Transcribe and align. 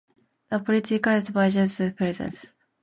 The 0.49 0.57
pilot 0.59 0.91
is 0.93 0.99
directed 0.99 1.33
by 1.35 1.49
Jesse 1.51 1.91
Peretz. 1.91 2.53